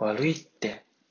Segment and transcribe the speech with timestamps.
[0.00, 0.86] 悪いって。